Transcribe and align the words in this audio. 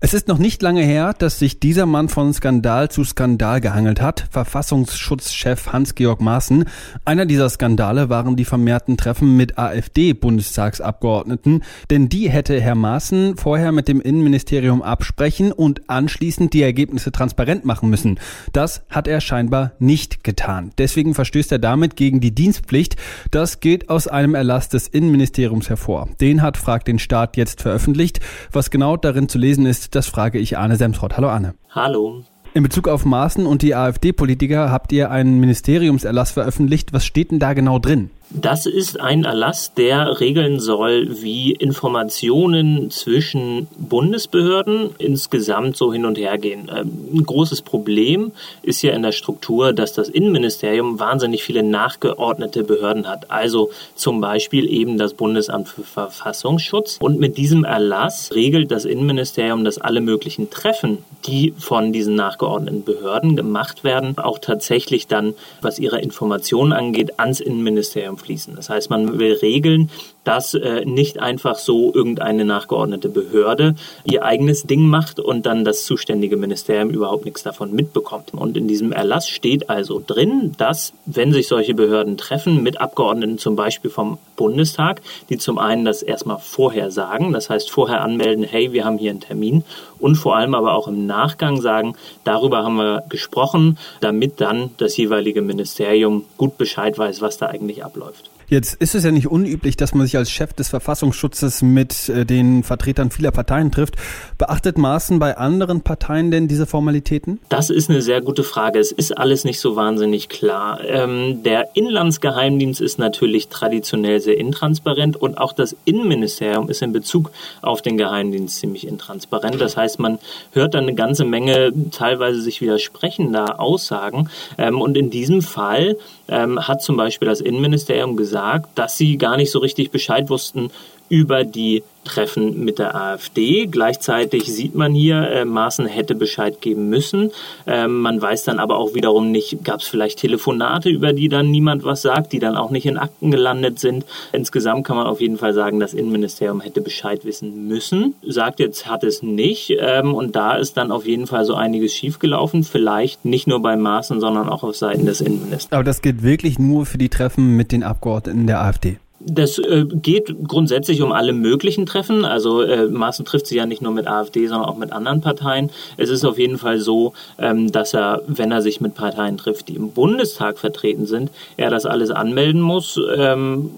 Es 0.00 0.14
ist 0.14 0.28
noch 0.28 0.38
nicht 0.38 0.62
lange 0.62 0.84
her, 0.84 1.12
dass 1.12 1.40
sich 1.40 1.58
dieser 1.58 1.84
Mann 1.84 2.08
von 2.08 2.32
Skandal 2.32 2.88
zu 2.88 3.02
Skandal 3.02 3.60
gehangelt 3.60 4.00
hat, 4.00 4.28
Verfassungsschutzchef 4.30 5.72
Hans-Georg 5.72 6.20
Maaßen. 6.20 6.66
Einer 7.04 7.26
dieser 7.26 7.50
Skandale 7.50 8.08
waren 8.08 8.36
die 8.36 8.44
vermehrten 8.44 8.96
Treffen 8.96 9.36
mit 9.36 9.58
AfD-Bundestagsabgeordneten, 9.58 11.64
denn 11.90 12.08
die 12.08 12.30
hätte 12.30 12.60
Herr 12.60 12.76
Maaßen 12.76 13.36
vorher 13.36 13.72
mit 13.72 13.88
dem 13.88 14.00
Innenministerium 14.00 14.82
absprechen 14.82 15.50
und 15.50 15.90
anschließend 15.90 16.52
die 16.52 16.62
Ergebnisse 16.62 17.10
transparent 17.10 17.64
machen 17.64 17.90
müssen. 17.90 18.20
Das 18.52 18.82
hat 18.90 19.08
er 19.08 19.20
scheinbar 19.20 19.72
nicht 19.80 20.22
getan. 20.22 20.70
Deswegen 20.78 21.12
verstößt 21.12 21.50
er 21.50 21.58
damit 21.58 21.96
gegen 21.96 22.20
die 22.20 22.32
Dienstpflicht. 22.32 22.94
Das 23.32 23.58
geht 23.58 23.90
aus 23.90 24.06
einem 24.06 24.36
Erlass 24.36 24.68
des 24.68 24.86
Innenministeriums 24.86 25.68
hervor. 25.68 26.08
Den 26.20 26.40
hat 26.40 26.56
Frag 26.56 26.84
den 26.84 27.00
Staat 27.00 27.36
jetzt 27.36 27.62
veröffentlicht. 27.62 28.20
Was 28.52 28.70
genau 28.70 28.96
darin 28.96 29.28
zu 29.28 29.38
lesen 29.38 29.66
ist, 29.66 29.87
das 29.90 30.06
frage 30.06 30.38
ich 30.38 30.58
Arne 30.58 30.76
Semsrott. 30.76 31.16
Hallo 31.16 31.28
Arne. 31.28 31.54
Hallo. 31.70 32.22
In 32.54 32.62
Bezug 32.62 32.88
auf 32.88 33.04
Maaßen 33.04 33.46
und 33.46 33.62
die 33.62 33.74
AfD-Politiker 33.74 34.70
habt 34.70 34.90
ihr 34.92 35.10
einen 35.10 35.38
Ministeriumserlass 35.38 36.30
veröffentlicht. 36.32 36.92
Was 36.92 37.04
steht 37.04 37.30
denn 37.30 37.38
da 37.38 37.52
genau 37.52 37.78
drin? 37.78 38.10
Das 38.30 38.66
ist 38.66 39.00
ein 39.00 39.24
Erlass, 39.24 39.72
der 39.72 40.20
regeln 40.20 40.60
soll, 40.60 41.22
wie 41.22 41.52
Informationen 41.52 42.90
zwischen 42.90 43.68
Bundesbehörden 43.78 44.90
insgesamt 44.98 45.78
so 45.78 45.94
hin 45.94 46.04
und 46.04 46.18
her 46.18 46.36
gehen. 46.36 46.70
Ähm, 46.74 47.08
ein 47.14 47.24
großes 47.24 47.62
Problem 47.62 48.32
ist 48.62 48.82
ja 48.82 48.92
in 48.92 49.02
der 49.02 49.12
Struktur, 49.12 49.72
dass 49.72 49.94
das 49.94 50.10
Innenministerium 50.10 51.00
wahnsinnig 51.00 51.42
viele 51.42 51.62
nachgeordnete 51.62 52.64
Behörden 52.64 53.08
hat. 53.08 53.30
Also 53.30 53.70
zum 53.94 54.20
Beispiel 54.20 54.70
eben 54.70 54.98
das 54.98 55.14
Bundesamt 55.14 55.70
für 55.70 55.82
Verfassungsschutz. 55.82 56.98
Und 57.00 57.18
mit 57.18 57.38
diesem 57.38 57.64
Erlass 57.64 58.34
regelt 58.34 58.70
das 58.70 58.84
Innenministerium, 58.84 59.64
dass 59.64 59.78
alle 59.78 60.02
möglichen 60.02 60.50
Treffen, 60.50 60.98
die 61.26 61.54
von 61.56 61.94
diesen 61.94 62.14
nachgeordneten 62.14 62.84
Behörden 62.84 63.36
gemacht 63.36 63.84
werden, 63.84 64.18
auch 64.18 64.38
tatsächlich 64.38 65.06
dann, 65.06 65.32
was 65.62 65.78
ihre 65.78 66.00
Informationen 66.00 66.74
angeht, 66.74 67.18
ans 67.18 67.40
Innenministerium 67.40 68.17
fließen. 68.18 68.54
Das 68.56 68.68
heißt, 68.68 68.90
man 68.90 69.18
will 69.18 69.34
regeln, 69.34 69.90
dass 70.24 70.52
äh, 70.52 70.84
nicht 70.84 71.20
einfach 71.20 71.56
so 71.56 71.94
irgendeine 71.94 72.44
nachgeordnete 72.44 73.08
Behörde 73.08 73.74
ihr 74.04 74.24
eigenes 74.24 74.64
Ding 74.64 74.86
macht 74.86 75.20
und 75.20 75.46
dann 75.46 75.64
das 75.64 75.86
zuständige 75.86 76.36
Ministerium 76.36 76.90
überhaupt 76.90 77.24
nichts 77.24 77.42
davon 77.42 77.72
mitbekommt. 77.72 78.34
Und 78.34 78.56
in 78.58 78.68
diesem 78.68 78.92
Erlass 78.92 79.26
steht 79.26 79.70
also 79.70 80.02
drin, 80.06 80.52
dass, 80.58 80.92
wenn 81.06 81.32
sich 81.32 81.48
solche 81.48 81.72
Behörden 81.72 82.18
treffen 82.18 82.62
mit 82.62 82.78
Abgeordneten 82.78 83.38
zum 83.38 83.56
Beispiel 83.56 83.90
vom 83.90 84.18
Bundestag, 84.36 85.00
die 85.30 85.38
zum 85.38 85.58
einen 85.58 85.86
das 85.86 86.02
erstmal 86.02 86.38
vorher 86.38 86.90
sagen, 86.90 87.32
das 87.32 87.48
heißt 87.48 87.70
vorher 87.70 88.02
anmelden, 88.02 88.44
hey, 88.44 88.72
wir 88.74 88.84
haben 88.84 88.98
hier 88.98 89.12
einen 89.12 89.20
Termin 89.20 89.64
und 89.98 90.16
vor 90.16 90.36
allem 90.36 90.54
aber 90.54 90.74
auch 90.74 90.88
im 90.88 91.06
Nachgang 91.06 91.60
sagen, 91.60 91.94
darüber 92.24 92.64
haben 92.64 92.76
wir 92.76 93.02
gesprochen, 93.08 93.78
damit 94.00 94.40
dann 94.40 94.70
das 94.76 94.96
jeweilige 94.96 95.42
Ministerium 95.42 96.24
gut 96.36 96.58
Bescheid 96.58 96.98
weiß, 96.98 97.22
was 97.22 97.38
da 97.38 97.46
eigentlich 97.46 97.84
abläuft. 97.84 98.07
survived 98.12 98.37
Jetzt 98.50 98.76
ist 98.76 98.94
es 98.94 99.04
ja 99.04 99.10
nicht 99.10 99.26
unüblich, 99.26 99.76
dass 99.76 99.94
man 99.94 100.06
sich 100.06 100.16
als 100.16 100.30
Chef 100.30 100.54
des 100.54 100.70
Verfassungsschutzes 100.70 101.60
mit 101.60 102.08
äh, 102.08 102.24
den 102.24 102.62
Vertretern 102.62 103.10
vieler 103.10 103.30
Parteien 103.30 103.70
trifft. 103.70 103.96
Beachtet 104.38 104.78
Maaßen 104.78 105.18
bei 105.18 105.36
anderen 105.36 105.82
Parteien 105.82 106.30
denn 106.30 106.48
diese 106.48 106.64
Formalitäten? 106.64 107.40
Das 107.50 107.68
ist 107.68 107.90
eine 107.90 108.00
sehr 108.00 108.22
gute 108.22 108.44
Frage. 108.44 108.78
Es 108.78 108.90
ist 108.90 109.18
alles 109.18 109.44
nicht 109.44 109.60
so 109.60 109.76
wahnsinnig 109.76 110.30
klar. 110.30 110.80
Ähm, 110.82 111.42
der 111.42 111.76
Inlandsgeheimdienst 111.76 112.80
ist 112.80 112.98
natürlich 112.98 113.48
traditionell 113.48 114.18
sehr 114.20 114.38
intransparent 114.38 115.18
und 115.18 115.36
auch 115.36 115.52
das 115.52 115.76
Innenministerium 115.84 116.70
ist 116.70 116.80
in 116.80 116.92
Bezug 116.92 117.30
auf 117.60 117.82
den 117.82 117.98
Geheimdienst 117.98 118.60
ziemlich 118.60 118.86
intransparent. 118.86 119.60
Das 119.60 119.76
heißt, 119.76 119.98
man 119.98 120.18
hört 120.52 120.72
dann 120.72 120.84
eine 120.84 120.94
ganze 120.94 121.26
Menge 121.26 121.70
teilweise 121.90 122.40
sich 122.40 122.62
widersprechender 122.62 123.60
Aussagen. 123.60 124.30
Ähm, 124.56 124.80
und 124.80 124.96
in 124.96 125.10
diesem 125.10 125.42
Fall 125.42 125.98
ähm, 126.28 126.66
hat 126.66 126.82
zum 126.82 126.96
Beispiel 126.96 127.28
das 127.28 127.42
Innenministerium 127.42 128.16
gesagt, 128.16 128.37
gesagt, 128.38 128.78
dass 128.78 128.96
sie 128.96 129.18
gar 129.18 129.36
nicht 129.36 129.50
so 129.50 129.58
richtig 129.58 129.90
Bescheid 129.90 130.30
wussten 130.30 130.70
über 131.08 131.44
die 131.44 131.82
Treffen 132.08 132.64
mit 132.64 132.78
der 132.78 132.94
AfD. 132.94 133.66
Gleichzeitig 133.66 134.44
sieht 134.44 134.74
man 134.74 134.94
hier, 134.94 135.30
äh, 135.30 135.44
Maaßen 135.44 135.86
hätte 135.86 136.14
Bescheid 136.14 136.60
geben 136.60 136.88
müssen. 136.88 137.30
Ähm, 137.66 138.00
man 138.00 138.20
weiß 138.20 138.44
dann 138.44 138.58
aber 138.58 138.78
auch 138.78 138.94
wiederum 138.94 139.30
nicht, 139.30 139.62
gab 139.62 139.80
es 139.80 139.88
vielleicht 139.88 140.18
Telefonate, 140.18 140.88
über 140.88 141.12
die 141.12 141.28
dann 141.28 141.50
niemand 141.50 141.84
was 141.84 142.02
sagt, 142.02 142.32
die 142.32 142.38
dann 142.38 142.56
auch 142.56 142.70
nicht 142.70 142.86
in 142.86 142.98
Akten 142.98 143.30
gelandet 143.30 143.78
sind. 143.78 144.04
Insgesamt 144.32 144.86
kann 144.86 144.96
man 144.96 145.06
auf 145.06 145.20
jeden 145.20 145.36
Fall 145.36 145.52
sagen, 145.52 145.80
das 145.80 145.94
Innenministerium 145.94 146.60
hätte 146.60 146.80
Bescheid 146.80 147.24
wissen 147.24 147.68
müssen. 147.68 148.14
Sagt 148.26 148.58
jetzt, 148.58 148.86
hat 148.86 149.04
es 149.04 149.22
nicht. 149.22 149.76
Ähm, 149.78 150.14
und 150.14 150.34
da 150.34 150.56
ist 150.56 150.76
dann 150.76 150.90
auf 150.90 151.06
jeden 151.06 151.26
Fall 151.26 151.44
so 151.44 151.54
einiges 151.54 151.94
schiefgelaufen. 151.94 152.64
Vielleicht 152.64 153.24
nicht 153.24 153.46
nur 153.46 153.60
bei 153.60 153.76
Maaßen, 153.76 154.20
sondern 154.20 154.48
auch 154.48 154.62
auf 154.62 154.76
Seiten 154.76 155.04
des 155.04 155.20
Innenministers. 155.20 155.72
Aber 155.72 155.84
das 155.84 156.00
gilt 156.00 156.22
wirklich 156.22 156.58
nur 156.58 156.86
für 156.86 156.98
die 156.98 157.10
Treffen 157.10 157.56
mit 157.56 157.72
den 157.72 157.82
Abgeordneten 157.82 158.46
der 158.46 158.62
AfD. 158.62 158.98
Das 159.30 159.58
äh, 159.58 159.84
geht 159.90 160.34
grundsätzlich 160.46 161.02
um 161.02 161.12
alle 161.12 161.32
möglichen 161.32 161.86
Treffen. 161.86 162.24
Also 162.24 162.62
äh, 162.62 162.86
Maaßen 162.86 163.24
trifft 163.24 163.46
sich 163.46 163.58
ja 163.58 163.66
nicht 163.66 163.82
nur 163.82 163.92
mit 163.92 164.06
AfD, 164.06 164.46
sondern 164.46 164.68
auch 164.68 164.76
mit 164.76 164.92
anderen 164.92 165.20
Parteien. 165.20 165.70
Es 165.96 166.08
ist 166.08 166.24
auf 166.24 166.38
jeden 166.38 166.58
Fall 166.58 166.80
so, 166.80 167.12
ähm, 167.38 167.70
dass 167.70 167.94
er, 167.94 168.22
wenn 168.26 168.50
er 168.50 168.62
sich 168.62 168.80
mit 168.80 168.94
Parteien 168.94 169.36
trifft, 169.36 169.68
die 169.68 169.76
im 169.76 169.90
Bundestag 169.92 170.58
vertreten 170.58 171.06
sind, 171.06 171.30
er 171.56 171.70
das 171.70 171.84
alles 171.84 172.10
anmelden 172.10 172.60
muss. 172.60 172.98
Ähm, 173.16 173.70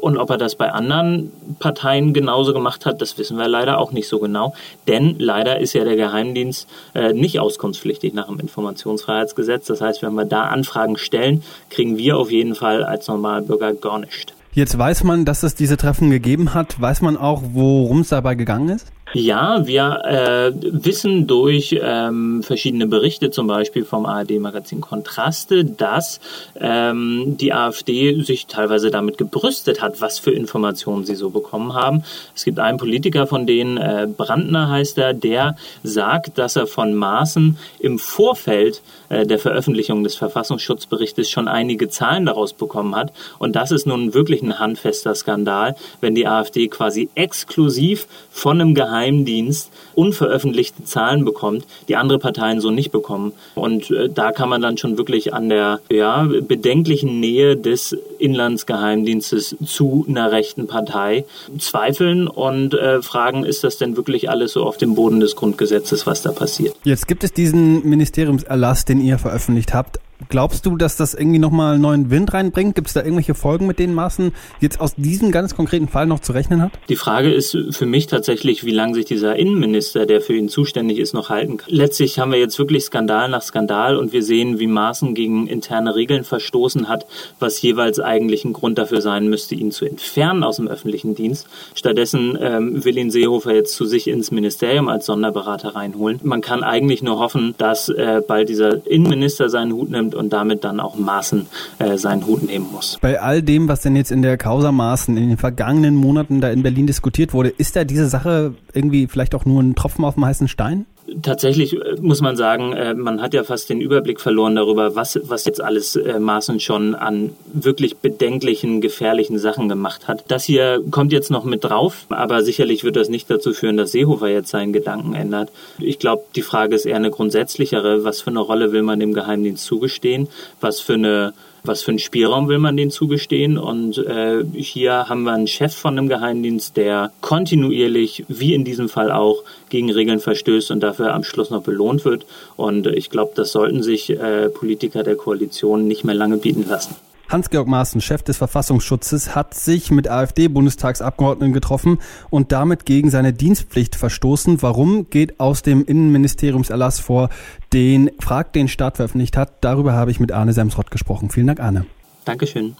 und 0.00 0.16
ob 0.16 0.30
er 0.30 0.38
das 0.38 0.54
bei 0.54 0.72
anderen 0.72 1.32
Parteien 1.58 2.12
genauso 2.12 2.52
gemacht 2.52 2.86
hat, 2.86 3.02
das 3.02 3.18
wissen 3.18 3.36
wir 3.36 3.48
leider 3.48 3.78
auch 3.78 3.92
nicht 3.92 4.08
so 4.08 4.18
genau. 4.18 4.54
Denn 4.86 5.16
leider 5.18 5.58
ist 5.58 5.72
ja 5.72 5.84
der 5.84 5.96
Geheimdienst 5.96 6.68
äh, 6.94 7.12
nicht 7.12 7.40
auskunftspflichtig 7.40 8.14
nach 8.14 8.28
dem 8.28 8.38
Informationsfreiheitsgesetz. 8.38 9.66
Das 9.66 9.80
heißt, 9.80 10.02
wenn 10.02 10.14
wir 10.14 10.24
da 10.24 10.42
Anfragen 10.44 10.96
stellen, 10.96 11.42
kriegen 11.70 11.96
wir 11.98 12.16
auf 12.16 12.30
jeden 12.30 12.54
Fall 12.54 12.84
als 12.84 13.08
Normalbürger 13.08 13.74
gar 13.74 13.98
nichts. 13.98 14.37
Jetzt 14.58 14.76
weiß 14.76 15.04
man, 15.04 15.24
dass 15.24 15.44
es 15.44 15.54
diese 15.54 15.76
Treffen 15.76 16.10
gegeben 16.10 16.52
hat. 16.52 16.80
Weiß 16.80 17.00
man 17.00 17.16
auch, 17.16 17.44
worum 17.52 18.00
es 18.00 18.08
dabei 18.08 18.34
gegangen 18.34 18.70
ist? 18.70 18.90
Ja, 19.14 19.66
wir 19.66 20.02
äh, 20.04 20.52
wissen 20.60 21.26
durch 21.26 21.78
ähm, 21.80 22.42
verschiedene 22.42 22.86
Berichte, 22.86 23.30
zum 23.30 23.46
Beispiel 23.46 23.86
vom 23.86 24.04
ARD-Magazin 24.04 24.82
Kontraste, 24.82 25.64
dass 25.64 26.20
ähm, 26.60 27.38
die 27.40 27.54
AfD 27.54 28.20
sich 28.22 28.46
teilweise 28.46 28.90
damit 28.90 29.16
gebrüstet 29.16 29.80
hat, 29.80 30.02
was 30.02 30.18
für 30.18 30.32
Informationen 30.32 31.06
sie 31.06 31.14
so 31.14 31.30
bekommen 31.30 31.72
haben. 31.72 32.04
Es 32.36 32.44
gibt 32.44 32.58
einen 32.58 32.76
Politiker 32.76 33.26
von 33.26 33.46
denen, 33.46 33.78
äh, 33.78 34.06
Brandner 34.14 34.68
heißt 34.68 34.98
er, 34.98 35.14
der 35.14 35.56
sagt, 35.82 36.36
dass 36.36 36.56
er 36.56 36.66
von 36.66 36.94
Maaßen 36.94 37.56
im 37.78 37.98
Vorfeld 37.98 38.82
äh, 39.08 39.24
der 39.24 39.38
Veröffentlichung 39.38 40.04
des 40.04 40.16
Verfassungsschutzberichtes 40.16 41.30
schon 41.30 41.48
einige 41.48 41.88
Zahlen 41.88 42.26
daraus 42.26 42.52
bekommen 42.52 42.94
hat. 42.94 43.14
Und 43.38 43.56
das 43.56 43.70
ist 43.70 43.86
nun 43.86 44.12
wirklich 44.12 44.42
ein 44.42 44.58
handfester 44.58 45.14
Skandal, 45.14 45.76
wenn 46.02 46.14
die 46.14 46.26
AfD 46.26 46.68
quasi 46.68 47.08
exklusiv 47.14 48.06
von 48.30 48.60
einem 48.60 48.74
Geheim 48.74 48.97
Geheimdienst 48.98 49.70
unveröffentlichte 49.94 50.84
Zahlen 50.84 51.24
bekommt, 51.24 51.64
die 51.88 51.96
andere 51.96 52.18
Parteien 52.18 52.60
so 52.60 52.70
nicht 52.70 52.90
bekommen. 52.90 53.32
Und 53.54 53.90
äh, 53.90 54.08
da 54.08 54.32
kann 54.32 54.48
man 54.48 54.60
dann 54.60 54.76
schon 54.76 54.98
wirklich 54.98 55.34
an 55.34 55.48
der 55.48 55.80
ja, 55.90 56.24
bedenklichen 56.24 57.20
Nähe 57.20 57.56
des 57.56 57.96
Inlandsgeheimdienstes 58.18 59.56
zu 59.64 60.04
einer 60.08 60.32
rechten 60.32 60.66
Partei 60.66 61.24
zweifeln 61.58 62.28
und 62.28 62.74
äh, 62.74 63.02
fragen, 63.02 63.44
ist 63.44 63.64
das 63.64 63.78
denn 63.78 63.96
wirklich 63.96 64.30
alles 64.30 64.52
so 64.52 64.64
auf 64.64 64.76
dem 64.76 64.94
Boden 64.94 65.20
des 65.20 65.36
Grundgesetzes, 65.36 66.06
was 66.06 66.22
da 66.22 66.32
passiert? 66.32 66.74
Jetzt 66.84 67.06
gibt 67.06 67.24
es 67.24 67.32
diesen 67.32 67.88
Ministeriumserlass, 67.88 68.84
den 68.84 69.00
ihr 69.00 69.18
veröffentlicht 69.18 69.74
habt. 69.74 69.98
Glaubst 70.28 70.66
du, 70.66 70.76
dass 70.76 70.96
das 70.96 71.14
irgendwie 71.14 71.38
nochmal 71.38 71.78
neuen 71.78 72.10
Wind 72.10 72.34
reinbringt? 72.34 72.74
Gibt 72.74 72.88
es 72.88 72.94
da 72.94 73.00
irgendwelche 73.00 73.34
Folgen, 73.34 73.68
mit 73.68 73.78
denen 73.78 73.94
Maßen 73.94 74.32
jetzt 74.60 74.80
aus 74.80 74.94
diesem 74.96 75.30
ganz 75.30 75.54
konkreten 75.54 75.86
Fall 75.86 76.06
noch 76.06 76.18
zu 76.18 76.32
rechnen 76.32 76.60
hat? 76.60 76.72
Die 76.88 76.96
Frage 76.96 77.32
ist 77.32 77.56
für 77.70 77.86
mich 77.86 78.08
tatsächlich, 78.08 78.64
wie 78.64 78.72
lange 78.72 78.94
sich 78.94 79.04
dieser 79.04 79.36
Innenminister, 79.36 80.06
der 80.06 80.20
für 80.20 80.34
ihn 80.34 80.48
zuständig 80.48 80.98
ist, 80.98 81.14
noch 81.14 81.30
halten 81.30 81.58
kann. 81.58 81.72
Letztlich 81.72 82.18
haben 82.18 82.32
wir 82.32 82.38
jetzt 82.38 82.58
wirklich 82.58 82.84
Skandal 82.84 83.28
nach 83.28 83.42
Skandal 83.42 83.96
und 83.96 84.12
wir 84.12 84.24
sehen, 84.24 84.58
wie 84.58 84.66
Maaßen 84.66 85.14
gegen 85.14 85.46
interne 85.46 85.94
Regeln 85.94 86.24
verstoßen 86.24 86.88
hat, 86.88 87.06
was 87.38 87.62
jeweils 87.62 88.00
eigentlich 88.00 88.44
ein 88.44 88.52
Grund 88.52 88.76
dafür 88.76 89.00
sein 89.00 89.28
müsste, 89.28 89.54
ihn 89.54 89.70
zu 89.70 89.84
entfernen 89.84 90.42
aus 90.42 90.56
dem 90.56 90.66
öffentlichen 90.66 91.14
Dienst. 91.14 91.46
Stattdessen 91.74 92.36
ähm, 92.40 92.84
will 92.84 92.98
ihn 92.98 93.12
Seehofer 93.12 93.54
jetzt 93.54 93.74
zu 93.74 93.86
sich 93.86 94.08
ins 94.08 94.32
Ministerium 94.32 94.88
als 94.88 95.06
Sonderberater 95.06 95.76
reinholen. 95.76 96.18
Man 96.24 96.40
kann 96.40 96.64
eigentlich 96.64 97.02
nur 97.04 97.20
hoffen, 97.20 97.54
dass 97.56 97.88
äh, 97.88 98.20
bald 98.26 98.48
dieser 98.48 98.84
Innenminister 98.86 99.48
seinen 99.48 99.72
Hut 99.72 99.90
nimmt 99.90 100.07
und 100.14 100.32
damit 100.32 100.64
dann 100.64 100.80
auch 100.80 100.96
Maßen 100.96 101.46
äh, 101.78 101.96
seinen 101.96 102.26
Hut 102.26 102.42
nehmen 102.42 102.66
muss. 102.72 102.98
Bei 103.00 103.20
all 103.20 103.42
dem, 103.42 103.68
was 103.68 103.80
denn 103.80 103.96
jetzt 103.96 104.10
in 104.10 104.22
der 104.22 104.36
Causa 104.36 104.72
Maßen 104.72 105.16
in 105.16 105.28
den 105.28 105.38
vergangenen 105.38 105.94
Monaten 105.94 106.40
da 106.40 106.50
in 106.50 106.62
Berlin 106.62 106.86
diskutiert 106.86 107.32
wurde, 107.32 107.50
ist 107.50 107.76
da 107.76 107.84
diese 107.84 108.08
Sache 108.08 108.54
irgendwie 108.72 109.06
vielleicht 109.06 109.34
auch 109.34 109.44
nur 109.44 109.62
ein 109.62 109.74
Tropfen 109.74 110.04
auf 110.04 110.14
dem 110.14 110.24
heißen 110.24 110.48
Stein? 110.48 110.86
Tatsächlich 111.22 111.74
äh, 111.74 111.96
muss 112.00 112.20
man 112.20 112.36
sagen, 112.36 112.72
äh, 112.72 112.94
man 112.94 113.22
hat 113.22 113.34
ja 113.34 113.44
fast 113.44 113.70
den 113.70 113.80
Überblick 113.80 114.20
verloren 114.20 114.56
darüber, 114.56 114.94
was, 114.94 115.18
was 115.24 115.44
jetzt 115.44 115.60
alles 115.60 115.96
äh, 115.96 116.18
Maaßen 116.18 116.60
schon 116.60 116.94
an 116.94 117.30
wirklich 117.52 117.96
bedenklichen, 117.96 118.80
gefährlichen 118.80 119.38
Sachen 119.38 119.68
gemacht 119.68 120.08
hat. 120.08 120.24
Das 120.28 120.44
hier 120.44 120.82
kommt 120.90 121.12
jetzt 121.12 121.30
noch 121.30 121.44
mit 121.44 121.64
drauf, 121.64 122.06
aber 122.08 122.42
sicherlich 122.42 122.84
wird 122.84 122.96
das 122.96 123.08
nicht 123.08 123.30
dazu 123.30 123.52
führen, 123.52 123.76
dass 123.76 123.92
Seehofer 123.92 124.28
jetzt 124.28 124.50
seinen 124.50 124.72
Gedanken 124.72 125.14
ändert. 125.14 125.50
Ich 125.78 125.98
glaube, 125.98 126.24
die 126.34 126.42
Frage 126.42 126.74
ist 126.74 126.84
eher 126.84 126.96
eine 126.96 127.10
grundsätzlichere. 127.10 128.04
Was 128.04 128.20
für 128.20 128.30
eine 128.30 128.40
Rolle 128.40 128.72
will 128.72 128.82
man 128.82 129.00
dem 129.00 129.14
Geheimdienst 129.14 129.64
zugestehen? 129.64 130.28
Was 130.60 130.80
für 130.80 130.94
eine 130.94 131.32
was 131.62 131.82
für 131.82 131.90
einen 131.90 131.98
Spielraum 131.98 132.48
will 132.48 132.58
man 132.58 132.76
denen 132.76 132.90
zugestehen? 132.90 133.58
Und 133.58 133.98
äh, 133.98 134.44
hier 134.54 135.08
haben 135.08 135.22
wir 135.24 135.32
einen 135.32 135.46
Chef 135.46 135.74
von 135.74 135.98
einem 135.98 136.08
Geheimdienst, 136.08 136.76
der 136.76 137.12
kontinuierlich, 137.20 138.24
wie 138.28 138.54
in 138.54 138.64
diesem 138.64 138.88
Fall 138.88 139.10
auch, 139.10 139.42
gegen 139.68 139.90
Regeln 139.90 140.20
verstößt 140.20 140.70
und 140.70 140.80
dafür 140.80 141.14
am 141.14 141.24
Schluss 141.24 141.50
noch 141.50 141.62
belohnt 141.62 142.04
wird. 142.04 142.26
Und 142.56 142.86
ich 142.86 143.10
glaube, 143.10 143.32
das 143.34 143.52
sollten 143.52 143.82
sich 143.82 144.10
äh, 144.10 144.48
Politiker 144.48 145.02
der 145.02 145.16
Koalition 145.16 145.86
nicht 145.86 146.04
mehr 146.04 146.14
lange 146.14 146.38
bieten 146.38 146.66
lassen. 146.68 146.96
Hans-Georg 147.28 147.68
Maaßen, 147.68 148.00
Chef 148.00 148.22
des 148.22 148.38
Verfassungsschutzes, 148.38 149.34
hat 149.34 149.54
sich 149.54 149.90
mit 149.90 150.08
AfD-Bundestagsabgeordneten 150.08 151.52
getroffen 151.52 151.98
und 152.30 152.52
damit 152.52 152.86
gegen 152.86 153.10
seine 153.10 153.32
Dienstpflicht 153.32 153.96
verstoßen. 153.96 154.62
Warum 154.62 155.10
geht 155.10 155.38
aus 155.38 155.62
dem 155.62 155.84
Innenministeriumserlass 155.84 157.00
vor, 157.00 157.28
den 157.72 158.10
Frag 158.18 158.52
den 158.54 158.68
Staat 158.68 158.96
veröffentlicht 158.96 159.36
hat? 159.36 159.52
Darüber 159.60 159.92
habe 159.92 160.10
ich 160.10 160.20
mit 160.20 160.32
Arne 160.32 160.52
Semsrott 160.52 160.90
gesprochen. 160.90 161.30
Vielen 161.30 161.48
Dank, 161.48 161.60
Arne. 161.60 161.86
Dankeschön. 162.24 162.76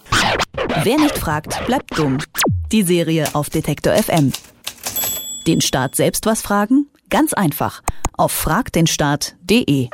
Wer 0.83 0.97
nicht 0.97 1.17
fragt, 1.17 1.65
bleibt 1.65 1.97
dumm. 1.97 2.17
Die 2.71 2.83
Serie 2.83 3.27
auf 3.33 3.49
Detektor 3.49 3.93
FM. 3.93 4.31
Den 5.47 5.61
Staat 5.61 5.95
selbst 5.95 6.25
was 6.25 6.41
fragen? 6.41 6.87
Ganz 7.09 7.33
einfach. 7.33 7.81
Auf 8.17 8.31
fragdenstaat.de. 8.31 9.89